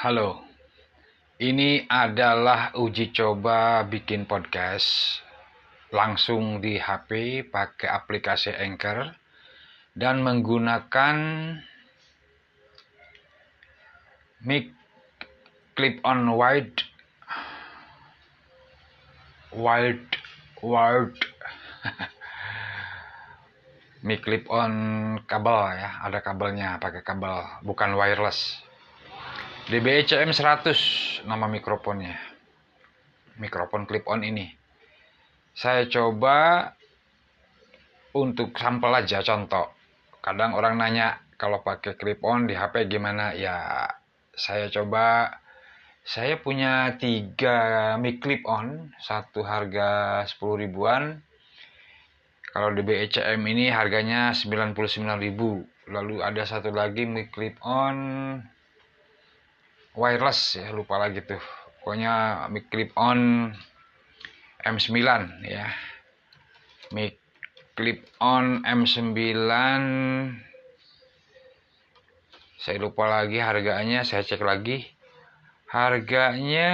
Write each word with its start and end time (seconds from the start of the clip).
Halo, 0.00 0.40
ini 1.44 1.84
adalah 1.84 2.72
uji 2.72 3.12
coba 3.12 3.84
bikin 3.84 4.24
podcast 4.24 5.20
langsung 5.92 6.64
di 6.64 6.80
HP 6.80 7.44
pakai 7.52 7.84
aplikasi 7.84 8.48
Anchor 8.48 9.12
dan 9.92 10.24
menggunakan 10.24 11.16
mic 14.40 14.72
clip 15.76 16.00
on 16.00 16.32
wide 16.32 16.80
wide 19.52 20.08
wide. 20.64 21.20
Mic 24.08 24.24
clip 24.24 24.48
on 24.48 24.72
kabel 25.28 25.76
ya 25.76 26.00
ada 26.08 26.24
kabelnya 26.24 26.80
pakai 26.80 27.04
kabel 27.04 27.44
bukan 27.60 28.00
wireless 28.00 28.64
DBE-CM 29.70 30.34
100 30.34 31.30
nama 31.30 31.46
mikrofonnya. 31.46 32.18
Mikrofon 33.38 33.86
clip 33.86 34.02
on 34.10 34.26
ini. 34.26 34.50
Saya 35.54 35.86
coba 35.86 36.66
untuk 38.18 38.50
sampel 38.58 38.90
aja 38.98 39.22
contoh. 39.22 39.70
Kadang 40.18 40.58
orang 40.58 40.74
nanya 40.74 41.22
kalau 41.38 41.62
pakai 41.62 41.94
clip 41.94 42.18
on 42.26 42.50
di 42.50 42.58
HP 42.58 42.90
gimana? 42.90 43.30
Ya 43.38 43.86
saya 44.34 44.66
coba. 44.74 45.38
Saya 46.02 46.42
punya 46.42 46.98
tiga 46.98 47.94
mic 47.94 48.18
clip 48.18 48.42
on 48.50 48.90
satu 48.98 49.46
harga 49.46 50.26
10 50.26 50.66
ribuan. 50.66 51.22
Kalau 52.50 52.74
di 52.74 52.82
BECM 52.82 53.38
ini 53.46 53.70
harganya 53.70 54.34
99.000 54.34 54.74
lalu 55.94 56.26
ada 56.26 56.42
satu 56.42 56.74
lagi 56.74 57.06
mic 57.06 57.30
clip 57.30 57.54
on 57.62 57.94
wireless 60.00 60.56
ya 60.56 60.72
lupa 60.72 60.96
lagi 60.96 61.20
tuh. 61.20 61.44
Pokoknya 61.84 62.48
mic 62.48 62.72
clip 62.72 62.96
on 62.96 63.52
M9 64.64 64.96
ya. 65.44 65.68
Mic 66.96 67.20
clip 67.76 68.08
on 68.16 68.64
M9 68.64 69.12
saya 72.60 72.76
lupa 72.76 73.08
lagi 73.08 73.36
harganya 73.40 74.00
saya 74.04 74.24
cek 74.24 74.40
lagi. 74.40 74.88
Harganya 75.68 76.72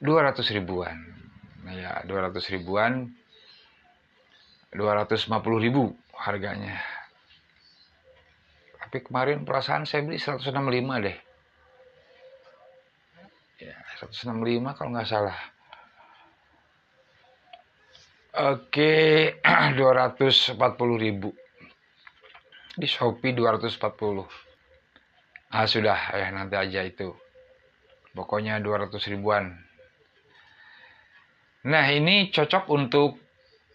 200 0.00 0.56
ribuan. 0.56 0.96
Nah 1.68 1.74
ya 1.76 1.92
200 2.08 2.32
ribuan. 2.56 3.12
250 4.72 5.64
ribu 5.64 5.96
harganya. 6.12 6.76
Tapi 8.76 9.00
kemarin 9.00 9.48
perasaan 9.48 9.88
saya 9.88 10.04
beli 10.04 10.20
165 10.20 10.52
deh 11.00 11.25
165 13.96 14.76
kalau 14.76 14.90
nggak 14.92 15.08
salah. 15.08 15.38
Oke 18.36 18.92
240 19.80 20.60
ribu. 21.00 21.32
Di 22.76 22.84
Shopee 22.84 23.32
240 23.32 24.28
ah 25.56 25.64
sudah. 25.64 26.00
Ya 26.12 26.28
nanti 26.28 26.60
aja 26.60 26.84
itu. 26.84 27.16
Pokoknya 28.12 28.60
200 28.60 28.92
ribuan. 29.16 29.56
Nah 31.64 31.88
ini 31.88 32.28
cocok 32.28 32.68
untuk 32.68 33.16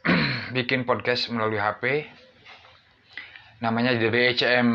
bikin 0.56 0.88
podcast 0.88 1.28
melalui 1.28 1.60
HP 1.60 2.08
namanya 3.56 3.96
DBCM 3.96 4.68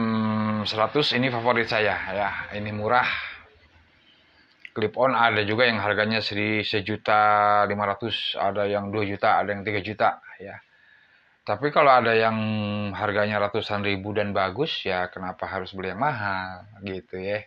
100 0.66 1.18
ini 1.18 1.34
favorit 1.34 1.66
saya 1.66 1.98
ya. 2.14 2.30
Ini 2.54 2.70
murah 2.70 3.31
clip 4.72 4.96
on 4.98 5.16
ada 5.16 5.44
juga 5.44 5.68
yang 5.68 5.80
harganya 5.84 6.24
sejuta 6.24 7.22
lima 7.68 7.84
ratus 7.92 8.40
ada 8.40 8.68
yang 8.68 8.90
2 8.90 9.12
juta 9.12 9.40
ada 9.40 9.52
yang 9.52 9.64
3 9.64 9.84
juta 9.84 10.20
ya 10.40 10.60
tapi 11.42 11.74
kalau 11.74 11.90
ada 11.90 12.14
yang 12.14 12.38
harganya 12.94 13.42
ratusan 13.42 13.82
ribu 13.82 14.14
dan 14.14 14.30
bagus, 14.30 14.86
ya 14.86 15.10
kenapa 15.10 15.50
harus 15.50 15.74
beli 15.74 15.90
yang 15.90 15.98
mahal 15.98 16.70
gitu 16.86 17.18
ya. 17.18 17.42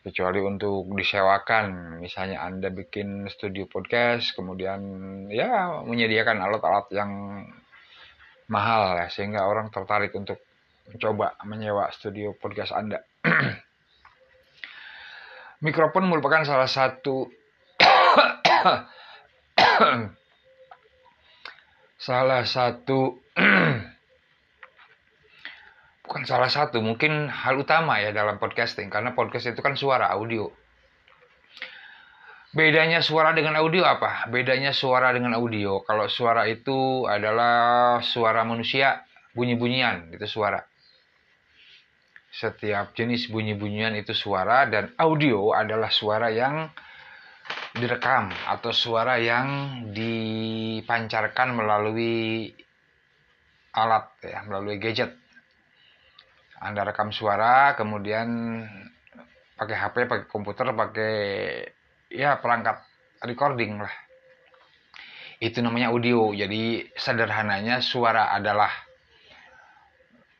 Kecuali 0.00 0.38
untuk 0.38 0.86
disewakan, 0.94 1.98
misalnya 1.98 2.46
Anda 2.46 2.70
bikin 2.70 3.26
studio 3.26 3.66
podcast, 3.66 4.30
kemudian 4.38 4.80
ya 5.26 5.82
menyediakan 5.82 6.38
alat-alat 6.38 6.86
yang 6.94 7.10
mahal 8.46 8.94
ya, 9.02 9.10
sehingga 9.10 9.42
orang 9.42 9.74
tertarik 9.74 10.14
untuk 10.14 10.38
mencoba 10.86 11.34
menyewa 11.42 11.90
studio 11.90 12.30
podcast 12.38 12.70
Anda. 12.70 13.02
Mikrofon 15.60 16.08
merupakan 16.08 16.40
salah 16.40 16.64
satu 16.64 17.28
salah 22.08 22.48
satu 22.48 23.20
bukan 26.08 26.24
salah 26.24 26.48
satu 26.48 26.80
mungkin 26.80 27.28
hal 27.28 27.60
utama 27.60 28.00
ya 28.00 28.16
dalam 28.16 28.40
podcasting 28.40 28.88
karena 28.88 29.12
podcast 29.12 29.52
itu 29.52 29.60
kan 29.60 29.76
suara 29.76 30.08
audio. 30.16 30.48
Bedanya 32.56 33.04
suara 33.04 33.36
dengan 33.36 33.60
audio 33.60 33.84
apa? 33.84 34.32
Bedanya 34.32 34.72
suara 34.72 35.12
dengan 35.14 35.36
audio. 35.38 35.86
Kalau 35.86 36.10
suara 36.10 36.48
itu 36.48 37.04
adalah 37.06 38.00
suara 38.02 38.42
manusia 38.48 39.04
bunyi-bunyian 39.36 40.10
itu 40.10 40.26
suara 40.26 40.69
setiap 42.30 42.94
jenis 42.94 43.26
bunyi-bunyian 43.26 43.98
itu 43.98 44.14
suara 44.14 44.70
dan 44.70 44.94
audio 44.94 45.50
adalah 45.50 45.90
suara 45.90 46.30
yang 46.30 46.70
direkam 47.74 48.30
atau 48.46 48.70
suara 48.70 49.18
yang 49.18 49.82
dipancarkan 49.90 51.58
melalui 51.58 52.54
alat 53.74 54.06
ya 54.22 54.46
melalui 54.46 54.78
gadget. 54.78 55.14
Anda 56.62 56.86
rekam 56.86 57.10
suara 57.10 57.74
kemudian 57.74 58.62
pakai 59.58 59.76
HP 59.76 59.96
pakai 60.06 60.26
komputer 60.30 60.70
pakai 60.70 61.14
ya 62.14 62.38
perangkat 62.38 62.78
recording 63.26 63.82
lah. 63.82 63.94
Itu 65.40 65.64
namanya 65.64 65.90
audio. 65.90 66.30
Jadi 66.36 66.84
sederhananya 66.94 67.80
suara 67.80 68.30
adalah 68.30 68.70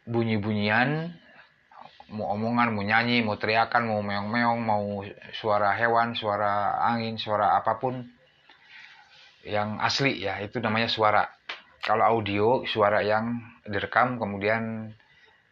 bunyi-bunyian 0.04 1.19
mau 2.10 2.34
omongan, 2.34 2.74
mau 2.74 2.82
nyanyi, 2.82 3.22
mau 3.22 3.38
teriakan, 3.38 3.86
mau 3.86 4.02
meong-meong, 4.02 4.60
mau 4.60 4.84
suara 5.34 5.74
hewan, 5.78 6.18
suara 6.18 6.82
angin, 6.82 7.16
suara 7.16 7.54
apa 7.56 7.78
pun 7.78 8.02
yang 9.46 9.80
asli 9.80 10.20
ya, 10.20 10.42
itu 10.42 10.58
namanya 10.60 10.90
suara. 10.90 11.24
Kalau 11.80 12.04
audio, 12.04 12.66
suara 12.68 13.00
yang 13.00 13.40
direkam 13.64 14.20
kemudian 14.20 14.92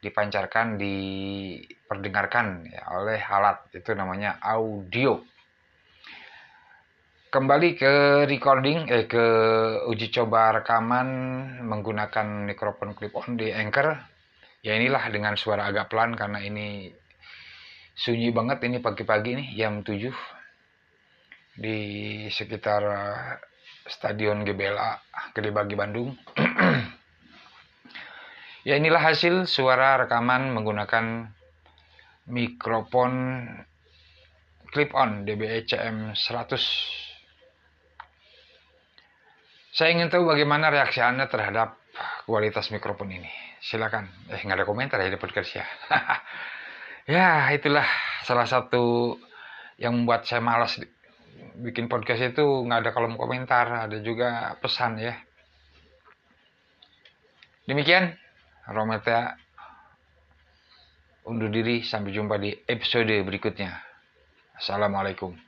dipancarkan, 0.04 0.76
diperdengarkan 0.76 2.68
ya, 2.68 2.82
oleh 3.00 3.22
alat, 3.22 3.64
itu 3.72 3.96
namanya 3.96 4.36
audio. 4.44 5.24
Kembali 7.28 7.76
ke 7.76 8.24
recording, 8.24 8.88
eh 8.88 9.04
ke 9.04 9.24
uji 9.88 10.08
coba 10.12 10.60
rekaman 10.60 11.08
menggunakan 11.60 12.48
mikrofon 12.48 12.96
clip-on 12.96 13.36
di 13.36 13.52
Anchor 13.52 14.17
ya 14.62 14.74
inilah 14.74 15.10
dengan 15.14 15.38
suara 15.38 15.70
agak 15.70 15.90
pelan 15.90 16.18
karena 16.18 16.42
ini 16.42 16.90
sunyi 17.94 18.34
banget 18.34 18.62
ini 18.66 18.78
pagi-pagi 18.82 19.30
nih 19.38 19.48
jam 19.58 19.82
7 19.82 20.10
di 21.58 21.78
sekitar 22.30 22.82
eh, 22.82 23.34
Stadion 23.88 24.44
GBLA 24.44 25.00
Gede 25.34 25.50
Bagi 25.50 25.74
Bandung. 25.74 26.14
ya 28.68 28.76
inilah 28.76 29.00
hasil 29.00 29.48
suara 29.48 29.96
rekaman 30.04 30.52
menggunakan 30.54 31.32
mikrofon 32.28 33.12
clip-on 34.68 35.24
DBE 35.24 35.64
CM 35.64 36.12
100. 36.12 36.60
Saya 39.72 39.94
ingin 39.94 40.12
tahu 40.12 40.28
bagaimana 40.28 40.68
reaksi 40.68 41.00
Anda 41.00 41.24
terhadap 41.30 41.80
kualitas 42.28 42.68
mikrofon 42.68 43.14
ini 43.14 43.47
silakan. 43.62 44.08
Eh 44.30 44.40
nggak 44.42 44.62
ada 44.62 44.66
komentar 44.68 44.98
ya 45.00 45.10
di 45.10 45.20
podcast 45.20 45.50
ya. 45.58 45.66
Ya 47.08 47.48
itulah 47.56 47.88
salah 48.28 48.44
satu 48.44 49.16
yang 49.80 49.96
membuat 49.96 50.28
saya 50.28 50.44
malas 50.44 50.76
bikin 51.56 51.88
podcast 51.88 52.20
itu. 52.20 52.44
Nggak 52.44 52.84
ada 52.84 52.90
kolom 52.92 53.16
komentar 53.16 53.88
ada 53.88 53.96
juga 54.04 54.52
pesan 54.60 55.00
ya. 55.00 55.16
Demikian 57.64 58.12
Rometa 58.68 59.40
undur 61.24 61.48
diri. 61.48 61.80
Sampai 61.80 62.12
jumpa 62.12 62.36
di 62.36 62.52
episode 62.68 63.24
berikutnya. 63.24 63.72
Assalamualaikum 64.60 65.47